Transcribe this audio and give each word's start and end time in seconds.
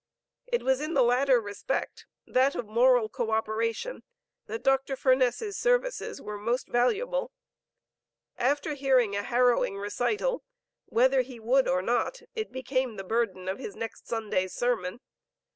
It 0.47 0.63
was 0.63 0.81
in 0.81 0.95
the 0.95 1.03
latter 1.03 1.39
respect, 1.39 2.07
that 2.25 2.55
of 2.55 2.65
moral 2.65 3.07
co 3.07 3.29
operation, 3.29 4.01
that 4.47 4.63
Dr. 4.63 4.95
Furness's 4.95 5.57
services 5.59 6.19
were 6.19 6.39
most 6.39 6.67
valuable. 6.67 7.31
After 8.35 8.73
hearing 8.73 9.15
a 9.15 9.21
harrowing 9.21 9.77
recital, 9.77 10.43
whether 10.87 11.21
he 11.21 11.39
would 11.39 11.67
or 11.67 11.83
not, 11.83 12.23
it 12.33 12.51
became 12.51 12.95
the 12.97 13.03
burden 13.03 13.47
of 13.47 13.59
his 13.59 13.75
next 13.75 14.07
Sunday's 14.07 14.55
sermon. 14.55 15.01